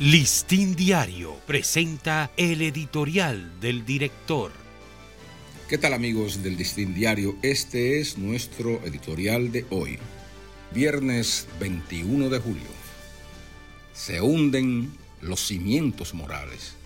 [0.00, 4.50] Listín Diario presenta el editorial del director.
[5.68, 7.36] ¿Qué tal amigos del Listín Diario?
[7.42, 9.98] Este es nuestro editorial de hoy,
[10.72, 12.70] viernes 21 de julio.
[13.92, 14.90] Se hunden
[15.20, 16.76] los cimientos morales.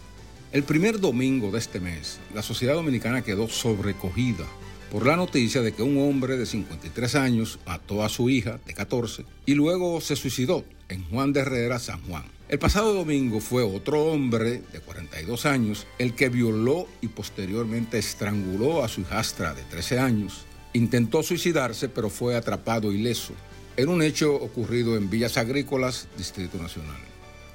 [0.51, 4.45] El primer domingo de este mes, la sociedad dominicana quedó sobrecogida
[4.91, 8.75] por la noticia de que un hombre de 53 años mató a su hija de
[8.75, 12.34] 14 y luego se suicidó en Juan de Herrera, San Juan.
[12.47, 18.85] El pasado domingo fue otro hombre de 42 años el que violó y posteriormente estranguló
[18.85, 20.45] a su hijastra de 13 años.
[20.75, 23.33] Intentó suicidarse pero fue atrapado ileso
[23.79, 27.01] en un hecho ocurrido en Villas Agrícolas, Distrito Nacional.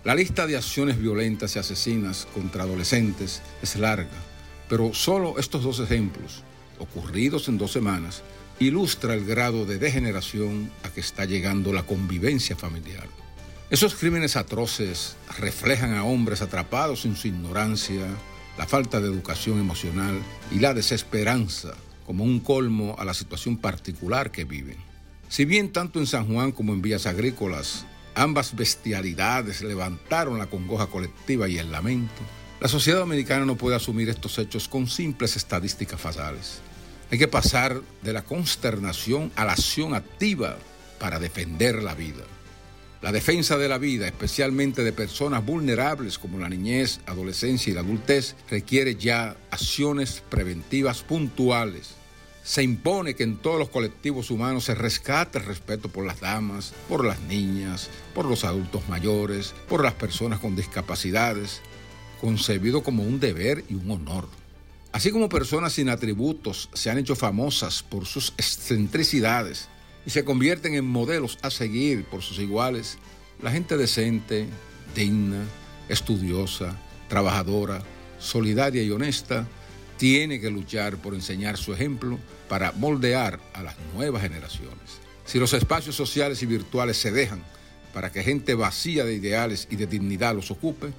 [0.03, 4.09] La lista de acciones violentas y asesinas contra adolescentes es larga,
[4.67, 6.43] pero solo estos dos ejemplos,
[6.79, 8.23] ocurridos en dos semanas,
[8.57, 13.07] ilustra el grado de degeneración a que está llegando la convivencia familiar.
[13.69, 18.07] Esos crímenes atroces reflejan a hombres atrapados en su ignorancia,
[18.57, 20.19] la falta de educación emocional
[20.51, 21.75] y la desesperanza
[22.07, 24.77] como un colmo a la situación particular que viven.
[25.27, 30.87] Si bien tanto en San Juan como en Villas Agrícolas ambas bestialidades levantaron la congoja
[30.87, 32.23] colectiva y el lamento,
[32.59, 36.61] la sociedad dominicana no puede asumir estos hechos con simples estadísticas fatales.
[37.11, 40.57] Hay que pasar de la consternación a la acción activa
[40.99, 42.23] para defender la vida.
[43.01, 47.79] La defensa de la vida, especialmente de personas vulnerables como la niñez, adolescencia y la
[47.79, 51.91] adultez, requiere ya acciones preventivas puntuales.
[52.43, 56.73] Se impone que en todos los colectivos humanos se rescate el respeto por las damas,
[56.89, 61.61] por las niñas, por los adultos mayores, por las personas con discapacidades,
[62.19, 64.27] concebido como un deber y un honor.
[64.91, 69.69] Así como personas sin atributos se han hecho famosas por sus excentricidades,
[70.05, 72.97] y se convierten en modelos a seguir por sus iguales,
[73.41, 74.47] la gente decente,
[74.95, 75.43] digna,
[75.87, 77.81] estudiosa, trabajadora,
[78.19, 79.47] solidaria y honesta,
[79.97, 82.17] tiene que luchar por enseñar su ejemplo
[82.47, 84.99] para moldear a las nuevas generaciones.
[85.25, 87.43] Si los espacios sociales y virtuales se dejan
[87.93, 90.91] para que gente vacía de ideales y de dignidad los ocupe,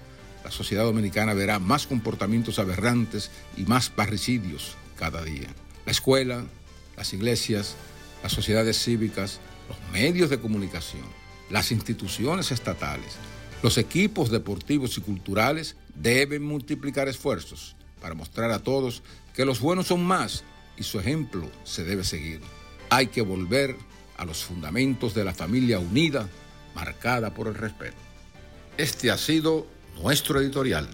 [0.45, 5.49] la sociedad dominicana verá más comportamientos aberrantes y más parricidios cada día.
[5.87, 6.45] La escuela,
[6.97, 7.77] las iglesias,
[8.23, 11.05] las sociedades cívicas, los medios de comunicación,
[11.51, 13.17] las instituciones estatales,
[13.63, 19.03] los equipos deportivos y culturales deben multiplicar esfuerzos para mostrar a todos
[19.35, 20.45] que los buenos son más
[20.77, 22.41] y su ejemplo se debe seguir.
[22.89, 23.77] Hay que volver
[24.17, 26.29] a los fundamentos de la familia unida,
[26.75, 27.97] marcada por el respeto.
[28.77, 29.67] Este ha sido
[30.03, 30.89] nuestro editorial.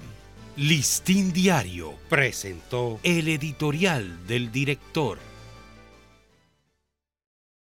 [0.56, 5.18] Listín Diario presentó el editorial del director.